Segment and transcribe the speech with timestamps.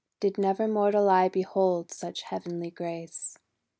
[0.19, 3.37] Did never mortal eye behold such heavenly grace!